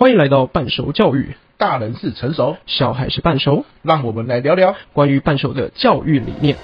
[0.00, 4.76] 欢迎来到半熟教育，大人是成熟，小孩是半熟，让我们来聊聊。
[4.92, 6.56] 关于半熟的教育理念。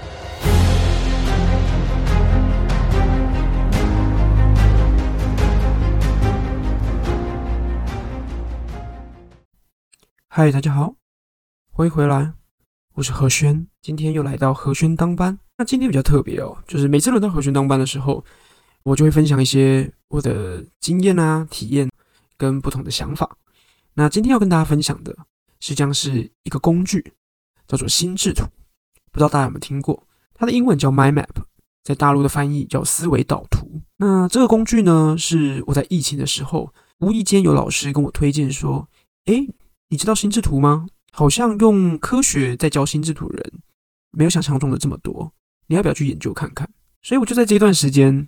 [10.29, 10.95] 嗨，大家好，
[11.73, 12.31] 欢迎回来，
[12.93, 15.37] 我是何轩，今天又来到何轩当班。
[15.57, 18.23] 那今天比较特别哦，就是每次轮到何轩当班的时候，
[18.83, 21.89] 我就会分享一些我的经验啊、体验
[22.37, 23.37] 跟不同的想法。
[23.93, 25.15] 那今天要跟大家分享的，
[25.59, 27.13] 实际上是一个工具，
[27.67, 28.45] 叫做心智图。
[29.11, 30.05] 不知道大家有没有听过？
[30.33, 31.43] 它的英文叫 Mind Map，
[31.83, 33.81] 在大陆的翻译叫思维导图。
[33.97, 38.89] 那这个工具呢，是我在疫情的时候，无意间有老师跟我推荐说
[39.27, 39.47] ：“诶，
[39.87, 40.87] 你知道心智图吗？
[41.13, 43.53] 好像用科学在教心智图的人，
[44.11, 45.31] 没有想象中的这么多。
[45.67, 46.69] 你要不要去研究看看？”
[47.01, 48.27] 所以我就在这段时间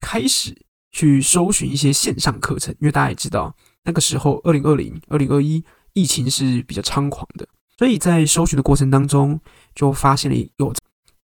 [0.00, 0.56] 开始
[0.94, 3.54] 去搜寻一些线上课程，因为大家也知道。
[3.82, 5.62] 那个时候，二零二零、二零二一
[5.92, 9.38] 疫情是比较猖狂的，所以在搜寻的过程当中，
[9.74, 10.72] 就发现了有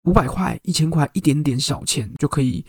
[0.03, 2.63] 五百块、一千块、一点点小钱就可以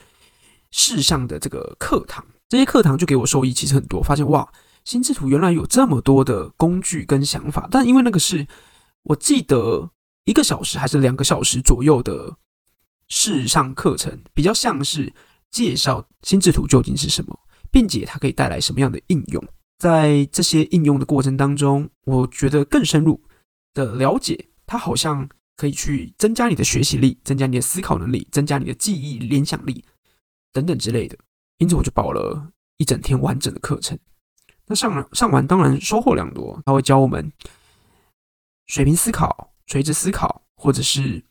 [0.71, 2.25] 试上的这个课堂。
[2.49, 4.51] 这些课堂就给我受益其实很多，发现哇，
[4.85, 7.69] 心智图原来有这么多的工具跟想法。
[7.71, 8.47] 但因为那个是
[9.03, 9.91] 我记得
[10.25, 12.37] 一个小时还是两个小时左右的
[13.07, 15.13] 试上课程，比较像是
[15.57, 17.39] 介绍心智图究竟是什么，
[17.71, 19.43] 并且它可以带来什么样的应用。
[19.79, 23.19] 在这些应用的过程当中，我觉得更深入
[23.73, 25.27] 的了解，它好像
[25.57, 29.83] 可以去增加你的学习力，增加你的思考能力，增加你的记忆、联想力
[30.53, 31.17] 等等之类的。
[31.57, 33.99] 因此，我就报了一整天完整的课程。
[34.67, 36.61] 那上上完，当然收获良多。
[36.67, 37.33] 他会教我们
[38.67, 41.25] 水平思考、垂直思考，或者是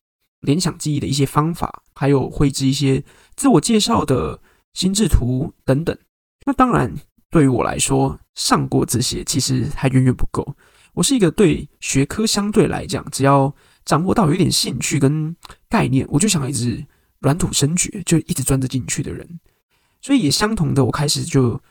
[0.45, 3.03] 联想记忆的一些方法，还有绘制一些
[3.35, 4.39] 自我介绍的
[4.73, 5.97] 心智图等等。
[6.45, 6.95] 那当然。
[7.31, 10.55] 对于我来说，上过这些其实还远远不够。
[10.93, 15.35] 我是一个对学科相对来讲，只要掌握到有点兴趣跟
[15.67, 16.85] 概念，我就想一直
[17.19, 19.27] 软土生掘，就一直钻着进去的人。
[20.01, 21.61] 所以也相同的，我开始就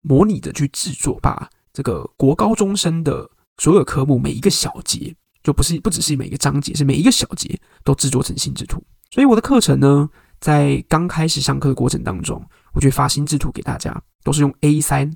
[0.00, 8.82] 模拟的去制作，把这个国高中生的所有科目每一个小节，就不是不只是每一个章节，是每一个小节都制作成心智图。
[9.12, 10.10] 所以我的课程呢，
[10.40, 14.02] 在刚开始上课的过程当中，我就发心智图给大家。
[14.24, 15.12] 都是用 A3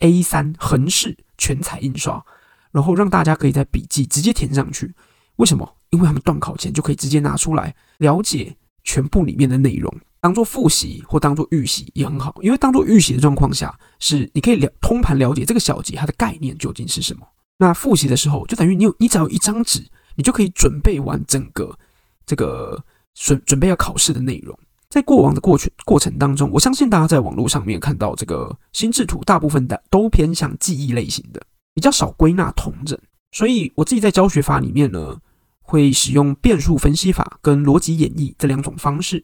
[0.00, 2.24] A3 横式全彩印刷，
[2.72, 4.94] 然后让大家可以在笔记直接填上去。
[5.36, 5.76] 为什么？
[5.90, 12.34] 因为他们段考前就可以直接拿出来了解全部里面的内容，当做复习或当做预习也很好。
[12.40, 17.26] 因为当做预习的状况下，是你可以了通盘了解这个小节它的概念究竟是什么。
[17.58, 19.84] 那复习的时候，就等于你有你只要有一张纸，
[20.14, 21.78] 你就可以准备完整个
[22.26, 22.82] 这个
[23.14, 24.58] 准准备要考试的内容。
[24.88, 31.42] 在过往的过去过程当中，我相信大家在网络上面看到这个心智图，大部分的都偏向记忆类型的，
[31.74, 32.98] 比较少归纳同整。
[33.32, 35.18] 所以我自己在教学法里面呢，
[35.60, 39.22] 会使用变数分析法跟逻辑演绎这两种方式，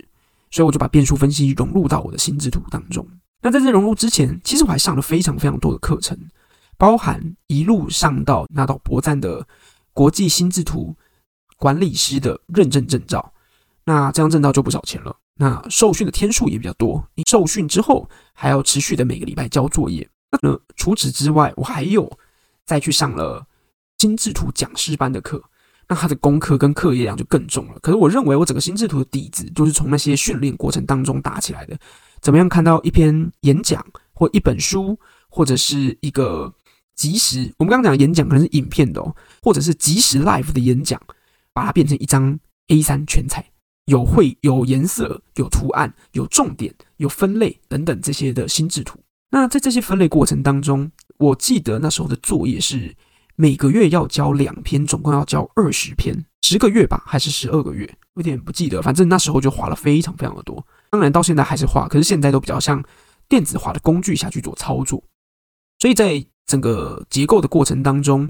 [0.51, 3.07] 所以我就把变数分析融入到我的心智图当中。
[3.41, 6.19] 那在这融入之前，其实我还上了非常非常多的课程，
[6.77, 9.47] 包含一路上到拿到博赞的
[9.93, 10.95] 国际心智图
[11.57, 13.33] 管理师的认证证照，
[13.85, 15.17] 那这张证照就不少钱了。
[15.35, 20.09] 那受训的天数也比较多，你受训之后还要持续的每个礼拜交作业。
[20.43, 22.11] 那除此之外，我还有
[22.65, 23.47] 再去上了
[23.99, 25.43] 心智图讲师班的课，
[25.89, 27.79] 那他的功课跟课业量就更重了。
[27.81, 31.79] 可是我认为我整个心智图的底子就是从那些训练过程当中打起来的。
[32.21, 36.53] 怎么样看到一篇演讲或一本书，或者是一个
[36.95, 41.01] 即时，我们刚刚讲的演讲可能是影片的哦，或者是即时 live 的演讲，
[41.53, 42.39] 把它变成一张
[42.69, 43.51] A3 全彩。
[43.87, 49.01] 有绘、有颜色、有图案、有重点、有分类等等这些的心智图。
[49.31, 50.89] 那在这些分类过程当中，
[51.19, 52.95] 我记得那时候的作业是
[53.35, 57.93] 每个月要交两篇，总共要交二十篇，十个月吧，还是十二个月？
[58.15, 58.81] 有点不记得。
[58.81, 60.65] 反正那时候就花了非常非常的多。
[60.89, 62.81] 当然到现在还是花，可是现在都比较像
[63.29, 65.03] 电子化的工具下去做操作。
[65.81, 68.29] 所以在整个结构的过程当中，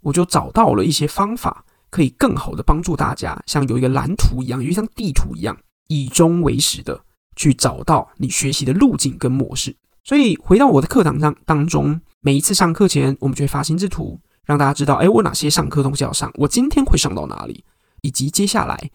[0.00, 1.64] 我就找到了一些方法。
[1.90, 5.54] 可以更好的帮助大家，像有一个蓝图一样，有一张地图一样，
[5.88, 6.98] 以终为始的
[7.36, 9.76] 去找到你学习的路径跟模式。
[10.02, 17.62] 所以回到我的课堂上当中，每一次上课前，我们就会发心智图，让大家知道，哎，我哪些上课东西要上，我今天会上到哪里，
[18.00, 18.90] 以及接下来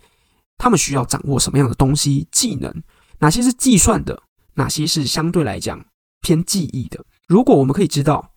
[0.58, 2.82] 他们需要掌握什么样的东西、技能，
[3.20, 4.24] 哪些是计算的，
[4.56, 5.86] 哪些是相对来讲
[6.22, 7.06] 偏记忆的。
[7.28, 8.32] 如果我们可以知道，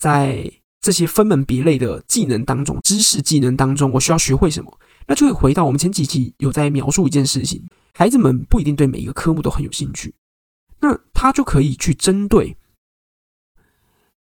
[0.00, 0.50] 在
[0.80, 4.78] 这些分门别类的技能当中，知识技能当中，我需要学会什么？
[5.06, 7.62] 那就会回到我们前几期有在描述一件事情：
[7.92, 10.14] 孩子们不一定对每一个科目都很有兴趣，
[10.80, 12.56] 那他就可以去针对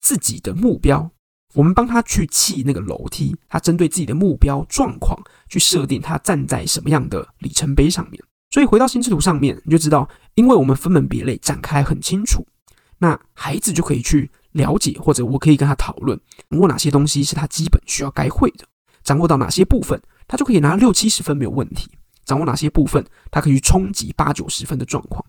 [0.01, 1.11] 自己的目标
[1.53, 8.23] 我们帮他去砌那个楼梯，他针对自己的目标状况去设定他站在什么样的里程碑上面。
[8.49, 12.47] 所以回到心智图上面，你就知道，因为我们分门别类展开很清楚，
[12.97, 16.19] 那孩子就可以去了解，或者我可以跟他讨论，
[16.49, 18.65] 掌握哪些东西是他基本需要该会的，
[19.03, 21.87] 掌握到哪些部分，他就可以拿六七十分没有问题；
[22.25, 25.23] 掌握哪些部分，他可以去冲击八九十分的状况。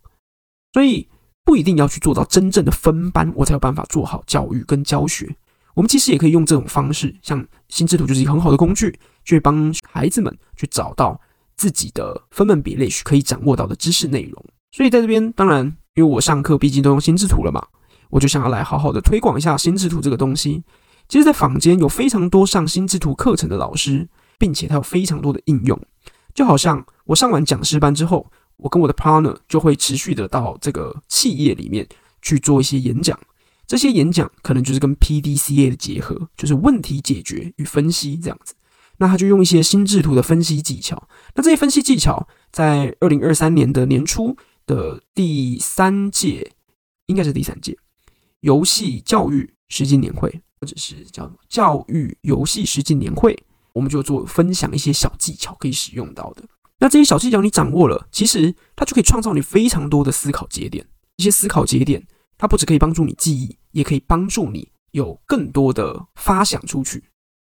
[0.73, 1.09] 所以
[1.45, 5.37] 不一定要去做到真正的分班，我才有办法做好教育跟教学。
[5.75, 11.21] 我们其实也可以用这种方式，像心智图就是一个很好的工具，去帮孩子们去找到
[11.57, 14.45] 自己的分门别类可以掌握到的知识内容。
[14.73, 15.65] 所以在这边，当然
[15.95, 17.65] 因为我上课毕竟都用心智图了嘛，
[18.11, 20.63] 我就想要来好好的推广一下心智图这个东西。
[21.09, 24.09] 其实，在坊间有非常多上心智图课程的老师，
[24.39, 25.81] 并且它有非常多的应用。
[26.35, 31.89] 就好像我上完讲师班之后，我跟我的 partner 就会持续的到这个企业里面
[32.21, 33.19] 去做一些演讲。
[33.67, 38.55] 这些演讲可能就是跟 PDCA 的结合，就是问题解决与分析这样子。
[38.99, 41.09] 那他就用一些心智图的分析技巧。
[41.35, 46.53] 那这些分析技巧，在二零二三年的年初的第三届，
[47.07, 47.77] 应该是第三届
[48.41, 50.31] 游戏教育实践年会，
[50.61, 53.37] 或者是叫教育游戏实践年会，
[53.73, 56.43] 我们就做分享一些小技巧可以使用到的。
[56.79, 60.87] 那这些小技巧你掌握了，其实它就可以创造你非常多的思考节点。
[61.17, 62.07] 一些思考节点。
[62.41, 67.03] 它不只可以帮助你记忆，也可以帮助你有更多的发想出去。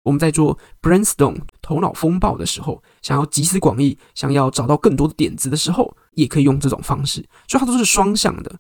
[0.05, 7.29] 我们在做 brainstorm 头脑风暴的时候，想要集思广益，想要找到更多的点子的时候，也可以用这种方式。
[7.49, 8.57] 所以它都是双向的。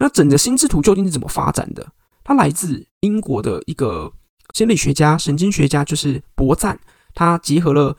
[0.00, 1.86] 那整个心智图究竟是怎么发展的？
[2.24, 4.12] 它来自英国的一个
[4.52, 6.80] 心理学家、神经学家，就是博赞。
[7.14, 7.96] 他结合了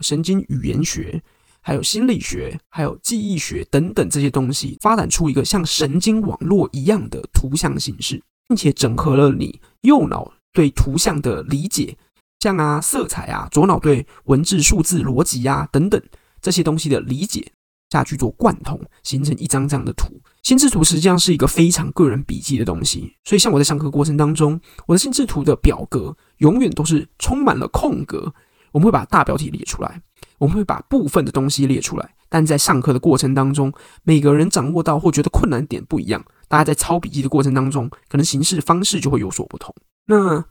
[0.00, 1.22] 神经语言学。
[1.60, 11.98] 还有心理学，还有记忆学等等这些东西，发展出一个像神经网络一样的图像形式，并且整合了你右脑对图像的理解，
[12.38, 16.00] 像啊色彩啊，左脑对文字、数字、逻辑啊等等
[16.40, 17.50] 这些东西的理解
[17.90, 20.20] 下去做贯通，形成一张这样的图。
[20.46, 28.32] 心智图实际上是一个非常个人笔记的东西，所以像我在上课过程当中，我的心智图的表格永远都是充满了空格，
[28.70, 30.00] 我们会把大标题列出来。
[30.38, 33.72] 我们会把部分的东西列出来，但在上课的过程当中，
[34.04, 39.74] 每个人掌握到或觉得困难点不一样，大家在抄笔记的过程当中，可能形式方式就会有所不同。
[40.06, 40.44] 那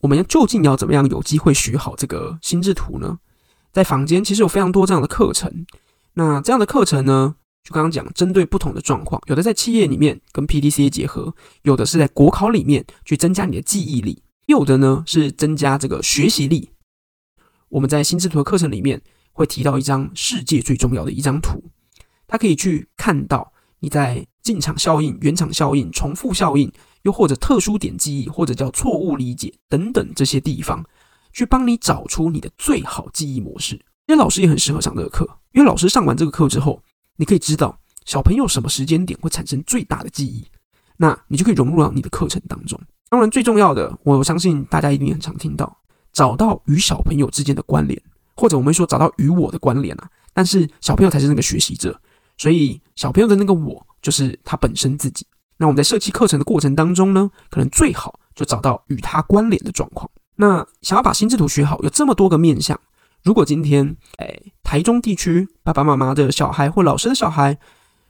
[0.00, 3.18] 我们究竟要怎么样有机会学好这个心智图呢？
[3.74, 5.66] 在坊间其实有非常多这样的课程。
[6.14, 7.34] 那这样的课程呢，
[7.68, 11.34] 就刚刚讲，针对不同的状况，有的在企业里面跟 PDCA 结合，
[11.64, 16.70] 有的是在国考里面去增加你的记忆力，有的呢是增加这个学习力。
[17.68, 21.62] 我们在心智图的课程里面会提到一张世界最重要的一张图，
[22.26, 26.72] 它可以去看到你在进场效应、原厂效应、重复效应，
[27.02, 30.82] 又或者特殊点记忆，或者叫错误理解等等这些地方，
[31.34, 33.74] 去帮你找出你的最好记忆模式。
[34.06, 36.82] 因为老师也很适合上这个课，因为老师上完这个课之后，
[37.18, 40.46] 你可以知道小朋友什么时间点会产生最大的记忆，
[40.96, 42.80] 那你就可以融入到你的课程当中。
[43.10, 45.76] 当然，最重要的，我相信大家一定很常听到。
[46.12, 48.00] 找到与小朋友之间的关联，
[48.34, 50.08] 或者我们说找到与我的关联啊。
[50.32, 52.00] 但是小朋友才是那个学习者，
[52.36, 55.26] 所以小朋友的那个我就是他本身自己。
[55.56, 60.10] 那我们在设计课程的过程当中呢，可能最好就找到与他关联的状况。
[60.36, 62.78] 那想要把心智图学好，有这么多个面向。
[63.24, 67.58] 如果今天哎，台中地区爸爸妈妈的小孩或老师的小孩，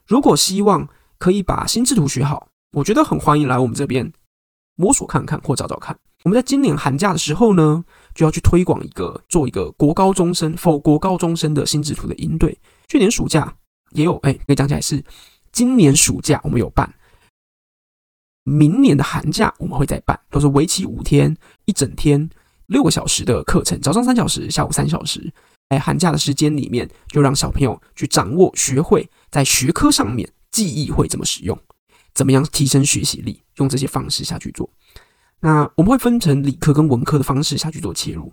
[0.07, 0.89] 如果希望
[1.19, 4.13] 可以把心智图学好，我觉得很欢迎来我们这边
[4.77, 5.99] 摸索看看或找找看。
[6.25, 7.85] 我们在今年寒假的时候呢，
[8.15, 12.59] 就要去推广一个，做一个国高中生，for 国高中生的心智图的应对。
[12.89, 13.57] 去年暑假
[13.93, 15.03] 也有，哎，可以讲起来是
[15.53, 16.93] 今年暑假我们有办，
[18.43, 21.37] 明年的寒假我们会再办，都是为期五天，
[21.67, 22.29] 一整天
[22.69, 25.33] 六个小时的课程，早上三小时，下午三小时。
[25.71, 31.59] 在寒假的时间里面，就让小朋友去掌握、学会在学科上面记忆会怎么使用，
[32.15, 34.71] 怎么样提升学习力，用这些方式下去做。
[35.41, 38.33] 那我们会分成理科跟文科的方式下去做切入。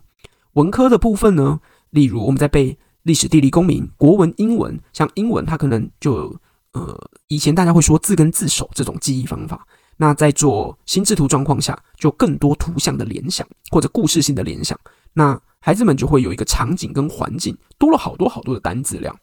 [0.54, 6.34] 文科的部分呢，例如我们在背历史、地理、公民、国文、英文，像英文它可能就
[6.72, 9.68] 呃，以前大家会说字根字首这种记忆方法。
[9.98, 14.78] 那在做心智图状况下，就更多图像的联想或者故事性的联想。
[15.14, 19.16] 那孩子们就会有一个场景跟环境，多了好多好多的单字量。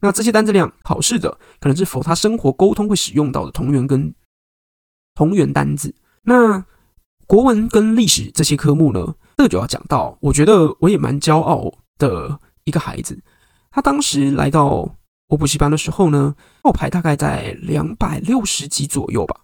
[0.00, 4.14] 那这些单字量考试的可能是否他生活沟通会使用到的同源跟
[5.14, 5.94] 同源单字。
[6.22, 6.64] 那
[7.26, 13.20] 国文跟历史这些科目呢，这就要讲到，我觉得我也蛮骄傲的一个孩子。
[13.70, 14.96] 他当时来到
[15.28, 19.40] 我补习班的时候呢，号牌大概在两百六十几左右吧。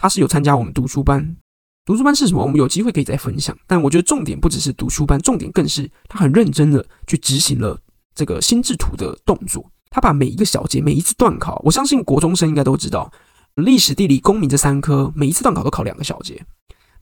[0.00, 1.36] 他是有参加我们读书班，
[1.84, 2.40] 读书班是什么？
[2.40, 3.54] 我们有机会可以再分享。
[3.66, 7.78] 但我觉得重点不只是读书班，重点更是他很认真的去执行了
[8.14, 9.70] 这个心智图的动作。
[9.90, 13.12] 他把每一个小节、每一次段考，我相信国中生应该都知道，
[13.56, 16.42] 历史、地理、公民这三科，每一次段考都考两个小节。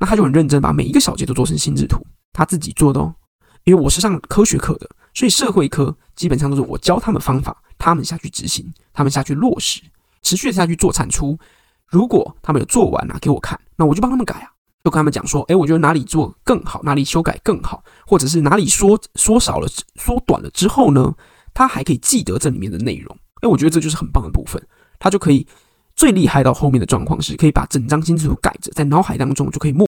[0.00, 3.14] 那他就很认真，把每一个小节都做成心智图，他自己做的哦。
[3.62, 9.82] 因为我是上科学课的，所以社会科基本上都是我教他们方法，他们下去执行，他们下去落实，
[10.22, 11.38] 持续的下去做产出。
[11.88, 14.50] 如果他们有做完啊，给我看，那我就帮他们改啊，
[14.84, 21.14] 就跟他们讲说，诶，我觉得哪里做更好，哪里修改更好，或者是哪里缩缩少了、缩短了之后呢，
[21.54, 23.16] 他还可以记得这里面的内容。
[23.42, 24.62] 诶，我觉得这就是很棒的部分，
[24.98, 25.46] 他就可以
[25.96, 29.88] 最厉害到后面的状况是，可以把整张心智图改着，在脑海当中就可以默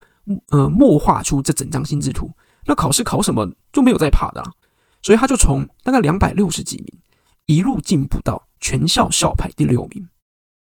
[0.50, 2.30] 呃默画出这整张心智图。
[2.66, 4.52] 那考试考什么就没有再怕的啊，
[5.02, 6.86] 所以他就从大概两百六十几名
[7.46, 10.08] 一路进步到全校校排第六名。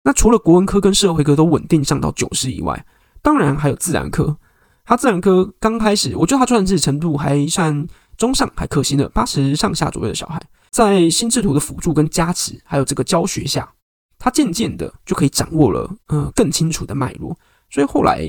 [0.03, 2.85] 那除了国文科跟社会科都稳定上到九十以外，
[3.21, 4.37] 当然还有自然科。
[4.83, 10.41] 他自然科刚开始，我觉得他算是程度还算中上，还可行的八十上下左右的小孩，
[10.71, 13.71] 在心智图的辅助跟加持，还有这个教学下，
[14.17, 17.37] 他渐渐的就可以掌握了，呃，更清楚的脉络。
[17.69, 18.27] 所以后来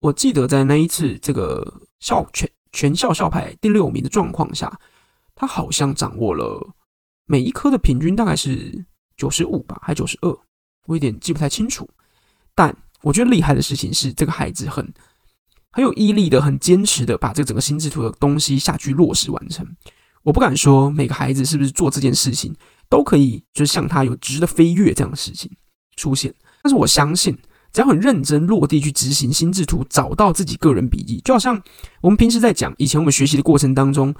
[0.00, 4.78] 我记得在那一次这个校全全校校排第六名的状况下，
[5.34, 6.74] 他好像掌握了
[7.26, 8.84] 每一科的平均大概是
[9.16, 10.38] 九十五吧，还九十二。
[10.86, 11.88] 我有点记不太清楚，
[12.54, 14.92] 但我觉得厉害的事情是，这个孩子很
[15.70, 19.66] 很有毅力的，很坚持的把这整个心智图的东西下去落实完成。
[20.22, 22.54] 我不敢说每个孩子是不是做这件事情
[22.88, 25.50] 都可以，就是像他有质的飞跃这样的事情
[25.96, 27.36] 出现，但是我相信，
[27.72, 31.60] 只要很认真落地去执行心智图，找到自己个人笔记，就好像
[32.00, 34.14] 我们平时在讲以前我们学习的过程当中，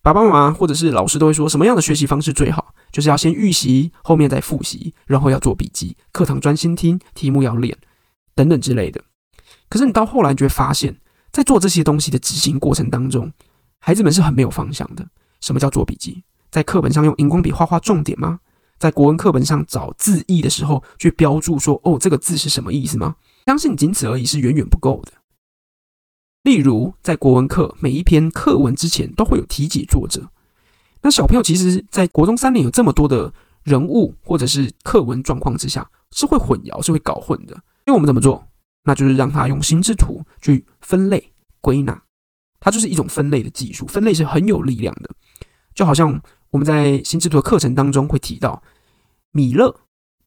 [0.00, 2.74] 爸爸妈妈或者是老师都会说什么样的学习方式最好。
[2.92, 7.76] 就是要先预习，后面再复习，然后要做笔记，课堂专心听，题目要练，
[8.34, 9.02] 等等之类的。
[9.68, 13.32] 可是你到后来你就会发现，在做这些东西的执行过程当中，
[13.78, 15.06] 孩子们是很没有方向的。
[15.40, 16.22] 什么叫做笔记？
[16.50, 18.40] 在课本上用荧光笔画画重点吗？
[18.78, 23.16] 在国文课本上找字义的时候去标注说，哦，这个字是什么意思吗？
[23.46, 25.12] 相信仅此而已是远远不够的。
[26.42, 30.30] 例如，在国文课每一篇课文之前都会有题解作者。
[31.02, 37.54] 那小朋友其实，在国中三年有这么多的人物或者是课文状况之下，是会混淆，是会搞混的。
[37.86, 38.46] 因为我们怎么做？
[38.84, 42.02] 那就是让他用心智图去分类归纳，
[42.58, 43.86] 它就是一种分类的技术。
[43.86, 45.10] 分类是很有力量的，
[45.74, 48.62] 就好像我们在心智图的课程当中会提到，
[49.32, 49.74] 米勒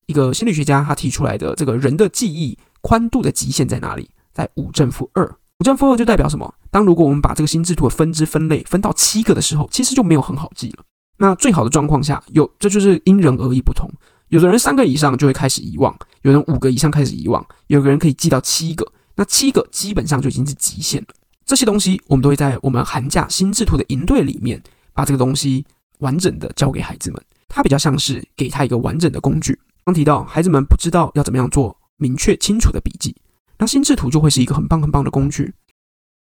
[0.08, 4.10] 一个心理学家他提出来的这个人的记忆宽度的极限在哪里？
[4.32, 5.38] 在五正负二。
[5.64, 6.54] 五正负二就代表什么？
[6.70, 10.84] 当如果我们把这个心智图的分支分类分到七个的时候，其实就没有很好记了。
[11.20, 13.90] 那最好的状况下，有这就是因人而异不同。
[14.28, 18.86] 有的人三个以上就会开始遗忘，有人五个以上开始遗忘，有个人可以记到七个。
[19.16, 21.08] 那七个基本上就已经是极限了。
[21.46, 25.66] 这些东西我们都会在我们寒假心智图的营队里面把这个东西
[26.00, 27.24] 完整的教给孩子们。
[27.48, 29.58] 它比较像是给他一个完整的工具。
[29.86, 33.16] 刚提到孩子们不知道要怎么样做明确清楚的笔记。
[33.64, 35.54] 那心智图就会是一个很棒很棒的工具，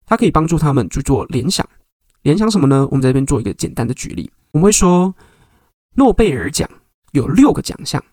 [0.07, 1.69] 它可以帮助他们去做联想。
[2.23, 2.87] 联想什么呢？
[2.89, 4.31] 我们在这边做一个简单的举例。
[4.53, 5.13] 我们会说，
[5.93, 6.67] 诺贝尔奖
[7.11, 8.03] 有六个奖项，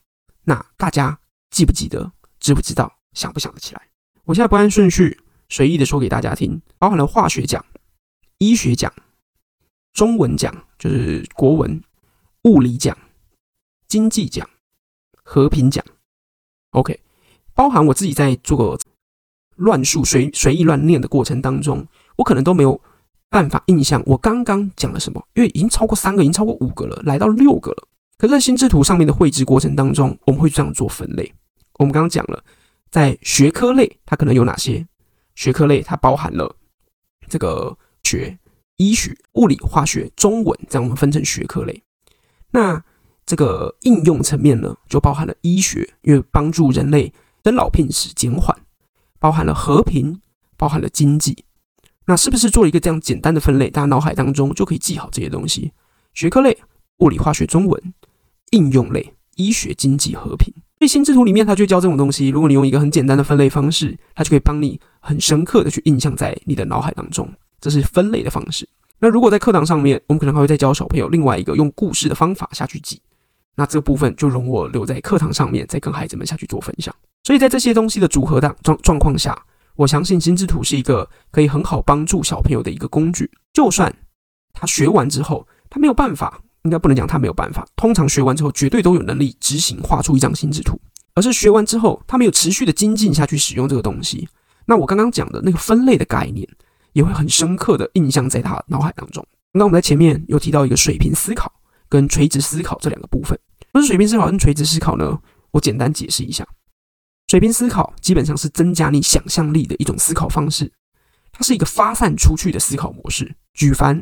[0.42, 2.12] 那大家记不记得？
[2.38, 2.98] 知不知道？
[3.14, 3.80] 想不想得起来？
[4.24, 7.64] 我现在不按顺序，随意的说给大家听，包含了化学奖、
[8.36, 8.92] 医学奖、
[9.94, 11.82] 中文奖就是国文、
[12.42, 12.94] 物理奖、
[13.88, 14.46] 经济奖、
[15.22, 15.82] 和平奖。
[16.72, 17.00] OK，
[17.54, 18.78] 包含我自己在做。
[19.56, 22.80] 乱数随随意乱念的过程当中，我可能都没有
[23.28, 27.88] 办法印象我刚刚讲了什么，因为已经超过三个，已经超过五个了，来到六个了。
[28.16, 31.32] 可是，在心智图上面的绘制过程当中，我们会这样做分类。
[31.78, 32.42] 我们刚刚讲了，
[32.90, 34.86] 在学科类，它可能有哪些
[35.34, 35.82] 学科类？
[35.82, 36.54] 它包含了
[37.28, 38.38] 这个学、
[38.76, 41.82] 医学、物理、化学、中文，这样我们分成学科类。
[42.52, 42.82] 那
[43.26, 48.56] 这个应用层面呢，就包含了医学，因为帮助人类生老病死减缓。
[49.24, 50.20] 包含了和平，
[50.54, 51.46] 包含了经济，
[52.04, 53.70] 那是不是做了一个这样简单的分类？
[53.70, 55.72] 大家脑海当中就可以记好这些东西：
[56.12, 56.54] 学科类，
[56.98, 57.80] 物理、化学、中文；
[58.50, 60.52] 应用类，医学、经济、和平。
[60.78, 62.28] 所以心智图里面，它就教这种东西。
[62.28, 67.26] 如果你用一个很简单的分类方式，它就可以帮你很深刻的去印象在你的脑海当中。
[67.62, 68.68] 这是分类的方式。
[68.98, 73.00] 那如果在课堂上面，我们可能还会再教小朋友另外一个用故事的方法下去记。
[73.54, 76.94] 那这个部分就容我留在课堂上面，再跟孩子们下去做分享。
[77.24, 79.36] 所以在这些东西的组合的状状况下，
[79.74, 83.28] 我相信心智图是一个可以很好帮助小朋友的一个工具。
[83.52, 83.92] 就算
[84.52, 87.66] 他学完之后，他没有办法，应该不能讲他没有办法。
[87.76, 90.78] 通常学完之后，绝对都有能力执行画出一张心智图。
[91.14, 94.28] 而是学完之后，他没有持续的精进下去使用这个东西，
[94.66, 96.46] 那我刚刚讲的那个分类的概念，
[96.92, 99.24] 也会很深刻的印象在他脑海当中。
[99.52, 101.52] 那我们在前面有提到一个水平思考
[101.88, 103.38] 跟垂直思考这两个部分。
[103.72, 105.16] 那水平思考跟垂直思考呢？
[105.52, 106.44] 我简单解释一下。
[107.34, 110.70] 水平思考基本上是增加你想象力的一种思考方式，
[111.32, 113.34] 它是一个发散出去的思考模式。
[113.54, 114.00] 举凡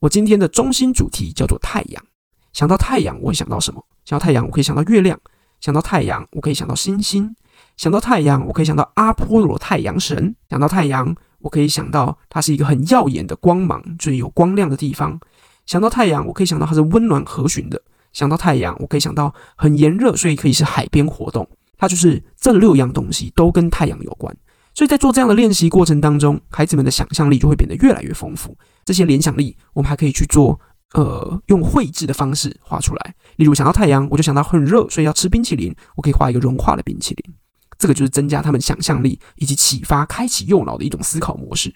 [0.00, 2.04] 我今天的中心主题叫做太阳，
[2.52, 3.86] 想到太阳我会想到什么？
[4.04, 5.16] 想到太阳我可以想到月亮，
[5.60, 7.36] 想到太阳我可以想到星星，
[7.76, 11.14] 想到太阳我可以想到阿波罗太阳神，想到太阳。
[11.38, 15.20] 我可以想到它是一个很耀眼的光芒，就是有光亮的地方。
[15.66, 17.80] 想到太阳，我可以想到它是温暖和煦的。
[18.12, 21.48] 想到太阳，我可以想到很炎热，所以可以是海边活动。
[21.76, 24.36] 它就是这六样东西都跟太阳有关。
[24.74, 28.56] 所以在做这样的练习过程当中，孩子们的想象力就会变得越来越丰富。
[28.84, 30.60] 这些联想力，我们还可以去做，
[30.92, 33.14] 呃，用绘制的方式画出来。
[33.36, 35.74] 例如想到太阳，我就想到很热，所以要吃冰淇淋。
[35.94, 37.34] 我可以画一个融化的冰淇淋。
[37.78, 41.74] 这个就是增加他们想象力以及启发、开启右脑的一种思考模式。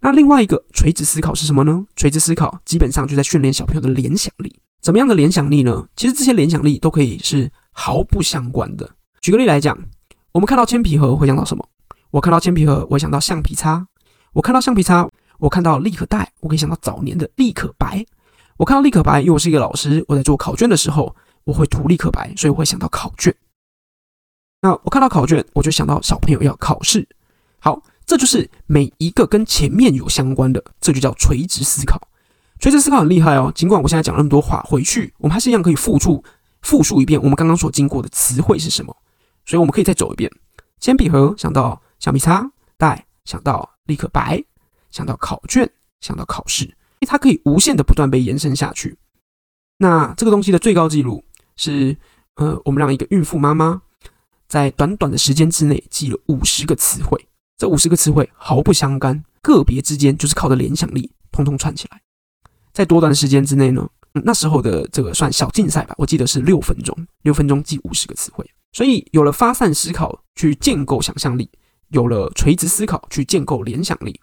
[0.00, 1.86] 那另外一个垂直思考是什么呢？
[1.94, 4.60] 垂直思考基本上就在训练小朋友的联想力。
[4.80, 5.88] 怎么样的联想力呢？
[5.96, 8.88] 其实这些联想力都可以是毫不相关的。
[9.20, 9.76] 举个例来讲，
[10.32, 11.68] 我们看到铅笔盒会想到什么？
[12.10, 13.84] 我看到铅笔盒，我会想到橡皮擦；
[14.32, 15.08] 我看到橡皮擦，
[15.38, 18.04] 我看到立可带，我可以想到早年的立可白；
[18.56, 23.34] 我看到立可白，因为我是一个老师，我在做考卷的时候，我会涂立可白，所以我会想到考卷。
[24.62, 27.06] 那我看到考卷，我就想到小朋友要考试。
[27.58, 32.00] 好，这就是每一个跟前面有相关的，这就叫垂直思考。
[32.58, 33.52] 垂直思考很厉害哦。
[33.54, 36.24] 尽管我现在讲那么多话，回去我们还是一样可以复述、
[36.62, 38.96] 复述一遍我们刚刚所经过的词汇是什么。
[39.48, 40.30] 所以我们可以再走一遍：
[40.78, 44.44] 铅笔盒想到橡皮擦带，想到立可白，
[44.90, 45.66] 想到考卷，
[46.02, 46.66] 想到考试。
[46.66, 48.98] 因为它可以无限的不断被延伸下去。
[49.78, 51.24] 那这个东西的最高纪录
[51.56, 51.96] 是，
[52.34, 53.80] 呃，我们让一个孕妇妈妈。
[54.48, 57.26] 在短短的时间之内记了五十个词汇，
[57.56, 62.02] 这五十个词汇毫不相干，个别之间就是靠着联想力，通通串起来。
[62.72, 63.88] 在多短的时间之内呢？
[64.12, 68.44] 那时候的这个算小竞赛吧，我记得是六分钟，六分钟记五十个词汇。
[68.72, 71.50] 所以有了发散思考去建构想象力，
[71.88, 74.20] 有了垂直思考去建构联想力，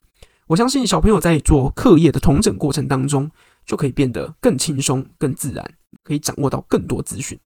[0.47, 3.29] 我相信小朋友在做课业的统整过程当中，
[3.65, 5.65] 就可以变得更轻松、更自然，
[6.03, 7.37] 可以掌握到更多资讯。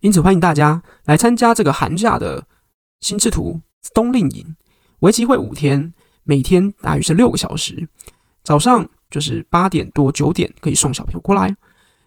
[0.00, 2.44] 因此，欢迎大家来参加这个寒假的
[3.00, 3.60] 心智图
[3.94, 4.56] 冬令营，
[4.98, 7.88] 为期会五天，每天大约是六个小时。
[8.42, 11.56] 早上就是八点多九点可以送小朋友过来，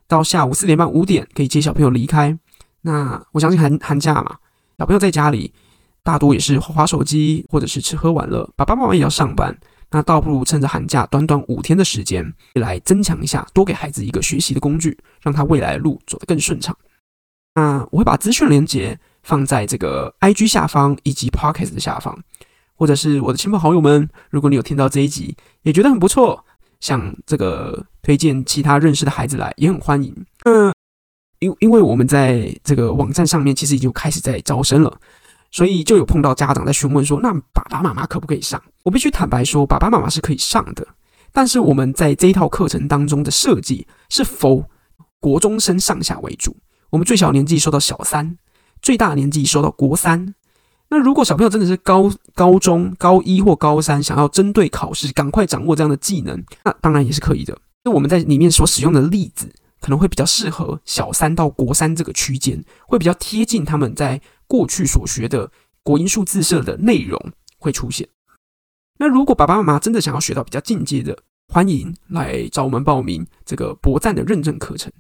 [0.08, 2.38] 到下午四点半五点可以接小朋友离开。
[2.86, 4.38] 那我相信寒寒假嘛，
[4.78, 5.52] 小朋友在家里
[6.04, 9.58] 大多也是滑手机或者是吃喝玩乐，爸爸妈妈也要上班，
[9.90, 16.78] 那倒不如趁着寒假短短五天的时间来增强一下，多给孩子一个学习的工具，让他未来的路走得更顺畅。
[17.56, 22.16] 那我会把资讯连接放在这个 IG 下方以及 Podcast 的下方，
[22.76, 26.46] 或者是我的亲朋好友们，如果你有听到这一集，也觉得很不错，
[26.82, 30.14] 想这个推荐其他认识的孩子来，也很欢迎。
[30.44, 30.72] 嗯，
[31.40, 34.98] 因因为我们在这个网站上面其实已经开始在招生了，
[35.52, 38.62] 所以就有碰到家长在询问说，那爸爸妈妈可不可以上？
[38.84, 40.88] 我必须坦白说，爸爸妈妈是可以上的，
[41.32, 44.64] 但是我们在这一套课程当中的设计是否
[45.20, 46.56] 国中生上下为主。
[46.92, 48.38] 我们最小年纪收到小三，
[48.82, 50.34] 最大年纪收到国三。
[50.88, 57.58] 那如果小朋友真的是高高中高一或高三，想要针对考试赶快掌握这样的技能，那当然也是可以的。
[57.84, 59.52] 那我们在里面所使用的例子，
[59.86, 65.52] 可能会比较适合小三到国三这个区间，会比较贴近他们在过去所学的
[65.84, 68.10] 国音数字社的内容会出现。
[68.98, 71.16] 那如果爸爸妈妈真的想要学到比较进阶的，
[71.54, 74.92] 欢迎来找我们报名这个博赞的认证课程。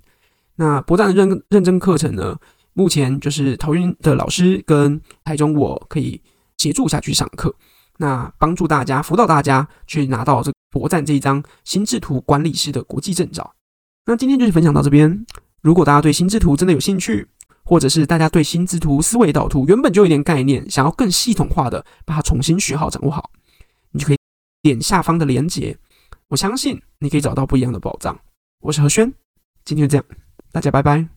[0.58, 2.38] 那博赞的认认证课程呢，
[2.74, 6.22] 目前就是桃园的老师跟台中我可以
[6.60, 7.56] 协助下去上课，
[7.98, 13.56] 那帮助大家辅导大家去拿到这个博赞这一张心智图管理师的国际证照。
[14.06, 15.26] 那今天就是分享到这边。
[15.62, 17.28] 如果大家对心智图真的有兴趣，
[17.64, 23.32] 或者是大家对心智图思维导图原本就有点概念，想要更系统化的把它重新学好掌握好，
[23.92, 24.18] 你就可以
[24.62, 25.76] 点下方的连接，
[26.28, 28.20] 我相信你可以找到不一样的宝藏。
[28.62, 29.12] 我是何轩，
[29.64, 30.06] 今天就这样。
[30.52, 31.15] 大家拜拜。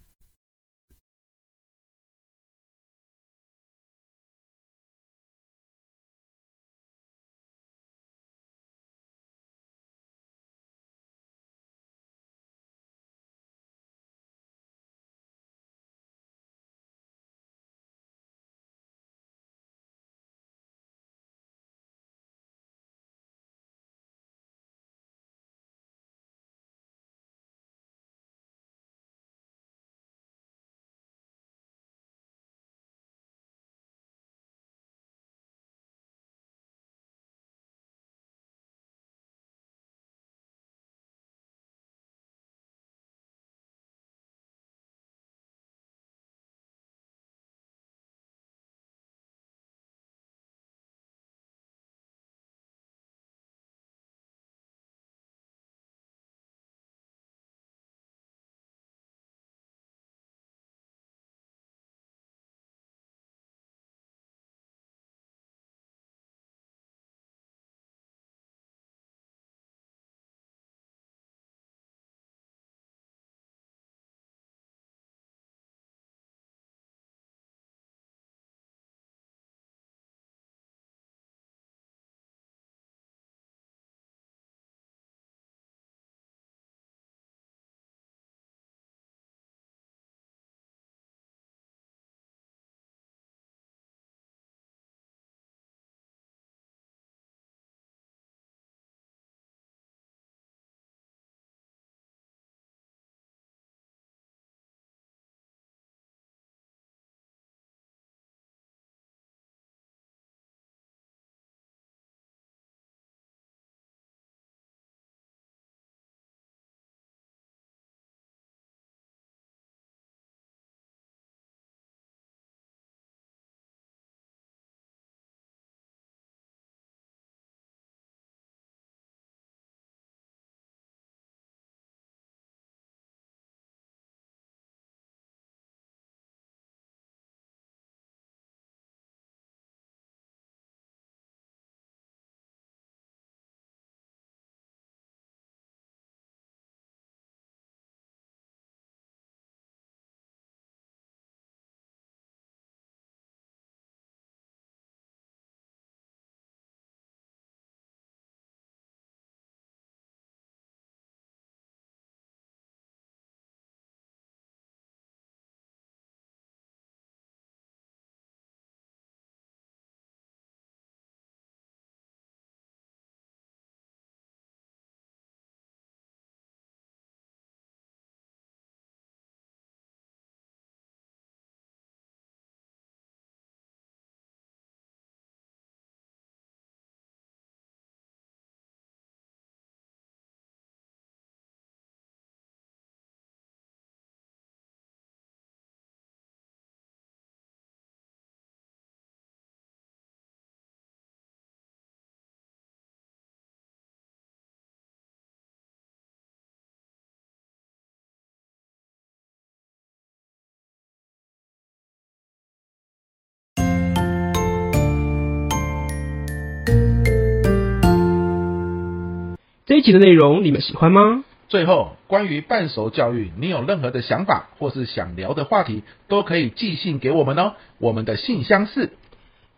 [219.68, 221.24] 这一集的内容你们喜欢吗？
[221.50, 227.52] 最后，关于半熟教育，你有任何的想法或是想聊的话题，都可以寄信给我们哦。
[227.76, 228.92] 我们的信箱是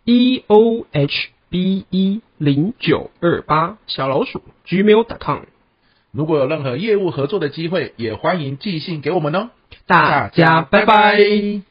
[0.05, 5.43] e o h b e 零九二八小老鼠 gmail.com。
[6.11, 9.51] 如果有任何业务合作的机会，也欢迎寄信给我们哦。
[9.87, 11.70] 大家拜拜。